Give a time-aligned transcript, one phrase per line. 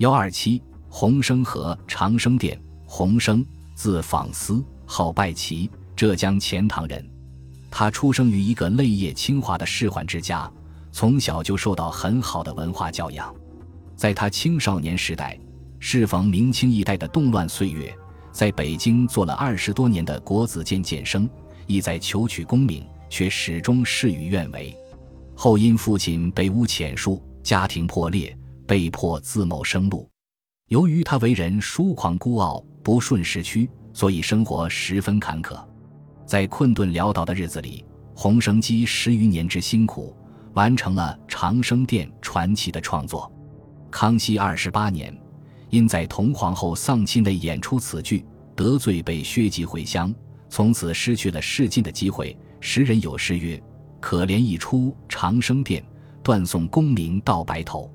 [0.00, 2.58] 幺二七，洪生和长生殿。
[2.86, 7.06] 洪生，字访思，号拜齐，浙江钱塘人。
[7.70, 10.50] 他出生于一个泪液清华的仕宦之家，
[10.90, 13.30] 从小就受到很好的文化教养。
[13.94, 15.38] 在他青少年时代，
[15.78, 17.94] 适逢明清一代的动乱岁月，
[18.32, 21.28] 在北京做了二十多年的国子监监生，
[21.66, 24.74] 意在求取功名，却始终事与愿违。
[25.34, 28.34] 后因父亲被诬潜术，家庭破裂，
[28.70, 30.08] 被迫自谋生路。
[30.68, 35.60] 由于他为人疏狂孤傲，不顺时趋，所以生活十分坎坷。
[36.24, 40.16] 在困顿潦倒的日子里，洪生积十余年之辛苦，
[40.52, 43.28] 完成了《长生殿》传奇的创作。
[43.90, 45.12] 康熙二十八年，
[45.70, 50.14] 因在同皇后丧期内演出此剧，得罪被削籍回乡，
[50.48, 52.38] 从此失去了试镜的机会。
[52.60, 53.60] 时人有诗曰
[53.98, 55.84] ：“可怜一出长生殿，
[56.22, 57.92] 断送功名到白头。”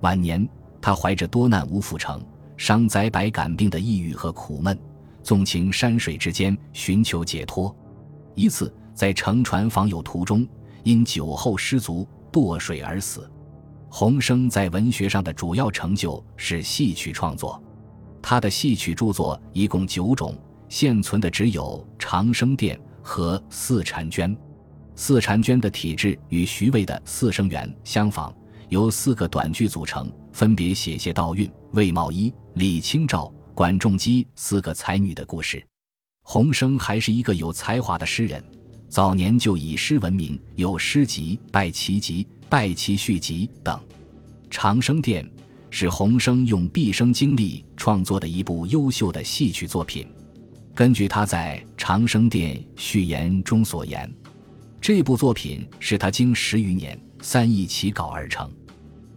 [0.00, 0.48] 晚年，
[0.80, 2.22] 他怀着多难无复成、
[2.56, 4.78] 伤灾百感病的抑郁和苦闷。
[5.22, 7.74] 纵情山水之间，寻求解脱。
[8.34, 10.46] 一次在乘船访友途中，
[10.82, 13.30] 因酒后失足堕水而死。
[13.90, 17.62] 洪生在文学上的主要成就是戏曲创作，
[18.22, 20.34] 他的戏曲著作一共九种，
[20.68, 24.30] 现存的只有《长生殿》和《四婵娟》。
[24.94, 28.32] 《四婵娟》的体制与徐渭的《四声园》相仿，
[28.70, 33.32] 由四个短句组成，分别写谢道韫、魏茂一、李清照。
[33.52, 35.62] 管仲基四个才女的故事，
[36.22, 38.42] 洪生还是一个有才华的诗人，
[38.88, 43.78] 早年就以诗闻名，有诗集《拜其集》《拜其续集》等。
[44.48, 45.22] 《长生殿》
[45.68, 50.06] 是洪生用毕生精力创作的一部优秀的戏曲作品。
[50.74, 54.10] 根据他在《长生殿》序言中所言，
[54.80, 58.50] 这部作品是他经十余年三易起稿而成。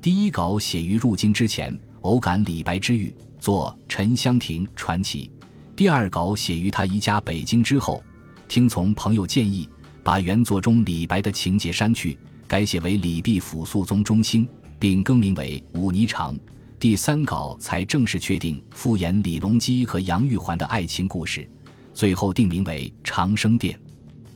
[0.00, 3.14] 第一稿写于入京之前，偶感李白之遇。
[3.38, 5.28] 作《沉香亭传奇》，
[5.74, 8.00] 第二稿写于他移家北京之后，
[8.46, 9.68] 听从朋友建议，
[10.04, 12.16] 把原作中李白的情节删去，
[12.46, 16.32] 改写为李泌辅肃宗中兴，并更名为《舞霓裳》。
[16.78, 21.48] 第三稿才正式确定复演李隆基和杨玉环的爱情故事，
[21.92, 23.74] 最后定名为《长生殿》。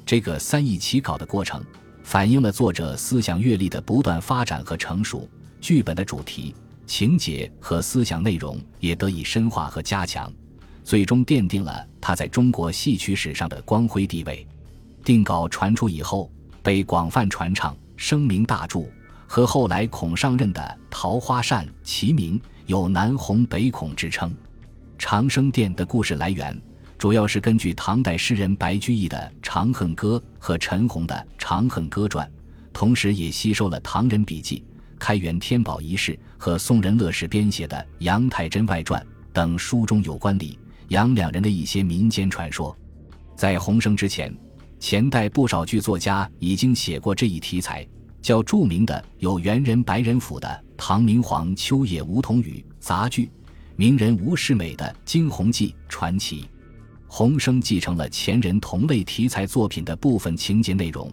[0.04, 1.64] 这个三易起稿的过程，
[2.06, 5.28] 反映了作者思想阅历的不断发展和成熟，
[5.60, 6.54] 剧本的主题。
[6.86, 10.32] 情节和思想内容也得以深化和加强，
[10.84, 14.46] 最终奠定了他在中国戏曲史上的光辉地位。
[15.02, 16.30] 定稿传出以后，
[16.62, 18.84] 被广泛传唱，声名大著，
[19.26, 24.30] 和后来孔尚任的《桃花扇》齐名，有“南红北孔”之称。
[24.96, 26.56] 《长生殿》的故事来源
[26.98, 32.26] 主要是根据唐代诗人白居易的《长恨歌》和陈洪的《长恨歌传》，
[32.72, 34.64] 同时也吸收了唐人笔记。
[34.98, 38.98] 开元天宝遗事和宋仁乐士编写的《杨太真外传》
[39.30, 40.58] 等书中有关李
[40.88, 42.74] 杨两人的一些民间传说。
[43.36, 44.34] 在洪生之前，
[44.80, 47.86] 前代不少剧作家已经写过这一题材。
[48.22, 53.30] 较著名的有元人白人甫的《唐明皇秋野梧桐雨》杂剧，
[53.76, 56.48] 名人吴世美的《惊鸿记》传奇。
[57.18, 61.10] 洪生继承了前人同类题材作品的部分情节内容，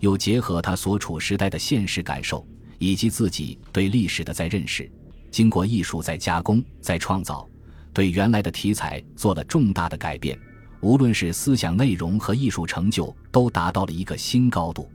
[0.00, 2.42] 又结合他所处时代的现实感受。
[2.78, 4.90] 以及自己对历史的再认识，
[5.30, 7.46] 经过艺术再加工、再创造，
[7.92, 10.38] 对原来的题材做了重大的改变。
[10.80, 14.90] 无论是思想内容和艺术成就，都达到了一个新高度。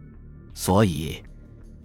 [0.56, 1.22] 所以，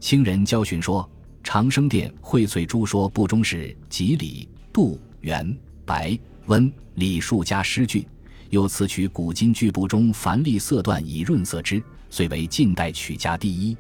[0.01, 1.05] 清人教训说，
[1.45, 5.55] 《长生殿》荟萃诸说不中是集李、杜、元、
[5.85, 8.09] 白、温、李数家诗句，
[8.53, 13.75] 又词取古今剧部中繁丽色段以润色之，遂为近代曲家第一。《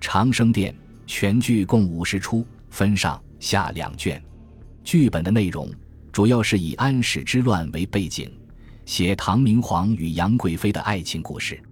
[0.00, 0.72] 长生殿》。
[1.06, 4.20] 全剧共五十出，分上下两卷。
[4.82, 5.70] 剧本的内容
[6.10, 8.28] 主要是以安史之乱为背景，
[8.86, 11.62] 写唐明皇与杨贵妃的爱情故事。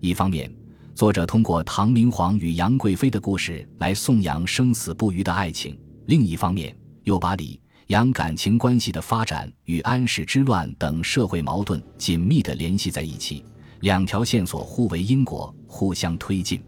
[0.00, 0.52] 一方面，
[0.96, 5.72] 作者通过唐明皇与杨贵妃的故事来颂扬生死不渝的爱情；
[6.06, 7.58] 另一方面，又把李
[7.88, 13.44] 杨感情关系的发展与安史之乱等社会矛盾紧密地联系在一起，
[13.80, 16.62] 两条线索互为因果，互相推进。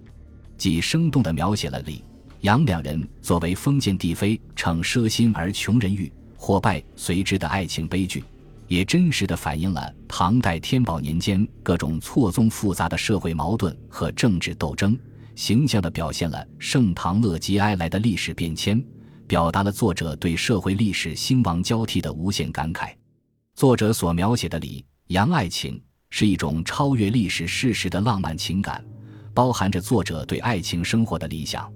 [0.58, 2.04] 既生动地描写了李
[2.42, 8.22] 杨两人作为封建帝妃逞奢心而穷人欲火败随之的爱情悲剧，
[8.68, 14.98] 也真实地反映了唐代天宝年间各种错综复杂的社会矛盾和政治斗争，
[15.34, 18.82] 形象地表现了盛唐乐极哀来的历史变迁，
[19.26, 22.90] 表达了作者对社会历史兴亡交替的无限感慨。
[23.54, 28.84] 作者所描写的李杨爱情是一种超越历史事实的浪漫情感。
[29.34, 31.70] 包含着作者对爱情生活的理想，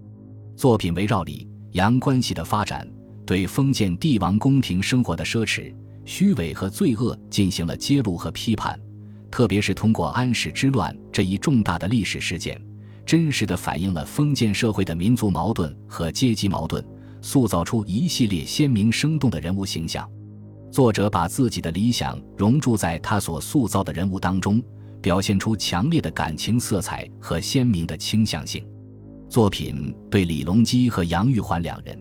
[0.56, 2.90] 作品围绕李杨关系的发展，
[3.26, 5.74] 对封建帝王宫廷生活的奢侈、
[6.06, 8.80] 虚伪和罪恶进行了揭露和批判，
[9.30, 12.58] 特别是通过安史之乱这一重大的历史事件，
[13.04, 16.82] 真实的反映了封建社会的民族矛盾和阶级矛盾，
[17.22, 20.08] 塑造出一系列鲜明生动的人物形象。
[20.70, 24.62] 作者把自己的理想融入在他所塑造的人物当中，
[25.02, 28.64] 表现出强烈的感情色彩和鲜明的倾向性。
[29.28, 32.00] 作品对李隆基和杨玉环两人，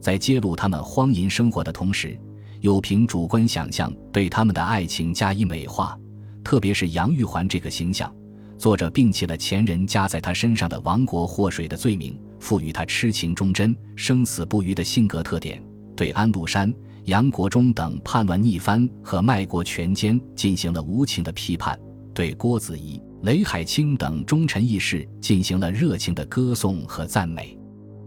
[0.00, 2.18] 在揭露他们荒淫生活的同时，
[2.60, 5.98] 又凭主观想象对他们的爱情加以美化。
[6.42, 8.14] 特别是杨玉环这个形象，
[8.58, 15.62] 作者摒弃了前人加在他身上的亡国祸水的罪名，赋予他痴情忠贞、生死不渝的性格特点，
[15.96, 16.70] 对安禄山。
[17.06, 21.78] 杨国忠等叛乱逆藩和卖国权奸进行了无情的批判，
[22.12, 27.58] 对郭子仪、雷海清等忠臣义士进行了热情的歌颂和赞美。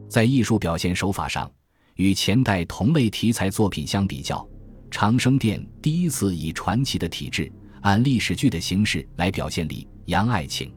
[0.08, 1.52] 在艺术表现手法上，
[1.96, 4.38] 与前代同类题材作品相比较，
[4.92, 7.52] 《长生殿》第一次以传奇的体制，
[7.82, 10.72] 按历史剧的形式来表现李杨爱情。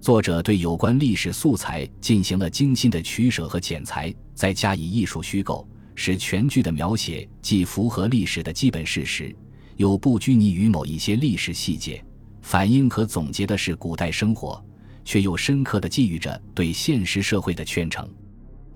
[0.00, 5.66] 作者对有关历史素材进行了精心的取舍和剪裁，再加以艺术虚构。
[5.94, 9.36] 使全剧的描写既符合历史的基本事实，
[9.76, 12.02] 又不拘泥于某一些历史细节，
[12.40, 14.64] 反映和总结的是古代生活，
[15.04, 18.08] 却又深刻地寄予着对现实社会的劝诚。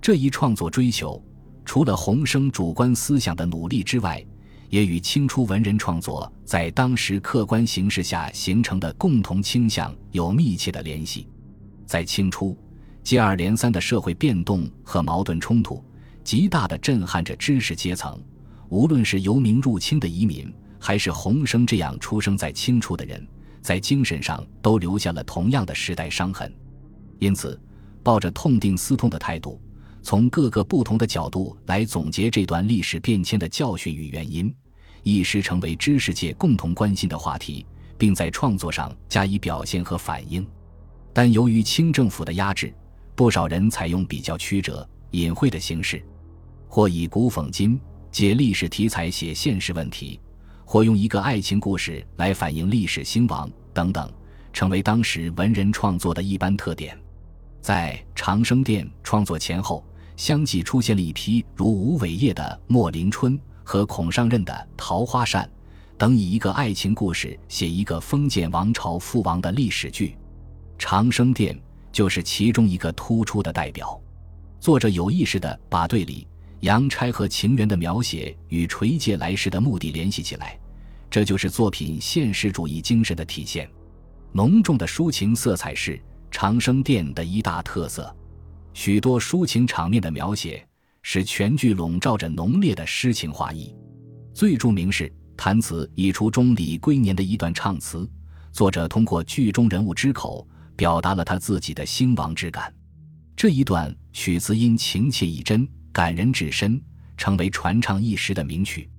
[0.03, 1.25] 这一创作追求，
[1.65, 4.23] 除了洪生主观思想的努力之外，
[4.69, 11.27] 也与清初文人创作在当时客观形势下形成的共同倾向有密切的联系。
[11.87, 12.57] 在清初，
[13.03, 15.85] 接二连三的社会变动和矛盾冲突。
[16.25, 18.19] 极大的震撼着知识阶层，
[18.71, 23.29] 无论是由明入清的移民，还是洪生这样出生在清初的人，
[23.61, 26.51] 在精神上都留下了同样的时代伤痕。
[27.19, 27.61] 因此，
[28.03, 29.61] 抱着痛定思痛的态度，
[30.05, 34.55] 从各个不同的角度来总结这段历史变迁的教训与原因，
[35.03, 37.65] 一时成为知识界共同关心的话题，
[37.97, 40.47] 并在创作上加以表现和反映。
[41.15, 42.71] 但由于清政府的压制，
[43.15, 46.05] 不少人采用比较曲折、隐晦的形式。
[46.69, 47.81] 或以古讽今，
[48.13, 50.21] 借历史题材写现实问题；
[50.67, 54.13] 或用一个爱情故事来反映历史兴亡等等，
[54.53, 56.95] 成为当时文人创作的一般特点。
[57.63, 59.83] 在《长生殿》创作前后，
[60.17, 65.45] 相继出现了一批如吴伟业的《莫林春》和孔尚任的《桃花扇》
[65.99, 70.09] 等，以一个爱情故事写一个封建王朝覆亡的历史剧，
[70.79, 71.55] 《长生殿》
[71.93, 74.01] 就是其中一个突出的代表。
[74.61, 76.27] 作者有意识地把对里。
[76.61, 80.59] 杨钗和情缘的描写与垂戒来世的目的联系起来，
[81.11, 83.69] 这就是作品现实主义精神的体现。
[84.33, 85.93] 浓重的抒情色彩是
[86.31, 88.11] 《长生殿》的一大特色，
[88.75, 90.67] 许多抒情场面的描写
[91.01, 93.75] 使全剧笼罩着浓烈的诗情画意。
[94.35, 98.07] 最著名是弹词已出中李龟年的一段唱词，
[98.53, 102.71] 作者通过剧中人物之口表达了他自己的兴亡之感。
[103.37, 105.67] 这一段曲子因情切意真。
[105.93, 106.83] 感人至深，
[107.17, 108.91] 成为传唱一时的名曲。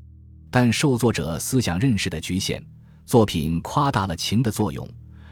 [0.49, 2.63] 但受作者思想认识的局限，
[3.05, 4.89] 作品夸大了情的作用，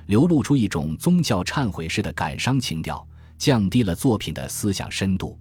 [0.08, 3.08] 流露出一种宗教忏悔式的感伤情调，
[3.44, 5.38] 降低了作品的思想深度。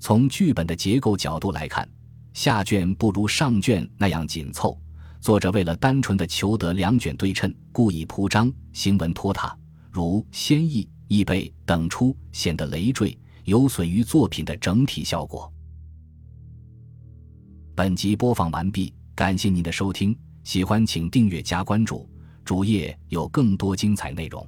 [0.00, 1.88] 从剧本的结构角度来看，
[2.32, 4.76] 下卷不如上卷那样紧凑。
[5.20, 9.56] 作者为了单纯的求得两卷对称，故意铺张，行文拖沓，
[9.92, 15.48] 如先意、易背等出，显得累赘，有损于作品的整体效果。
[17.76, 22.10] 本集播放完毕，感谢您的收听，喜欢请订阅加关注，
[22.44, 24.44] 主页有更多精彩内容。